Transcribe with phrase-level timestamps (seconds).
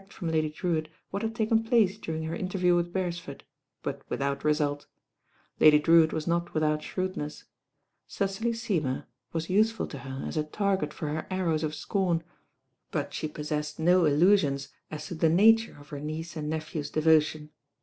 [0.09, 3.43] from Lady Drewitt what had taken place during her interview with Bercsford;
[3.83, 4.87] but without result
[5.59, 7.43] 110 THE RAIN GIRL Lady Drewitt was not without shrewdness.
[8.07, 12.23] Cecily Seymour was useful to her as a target for her arrows of scorn;
[12.89, 16.89] but she possessed no illusions as to the na ture of her niece and nephew's
[16.89, 17.51] devotion.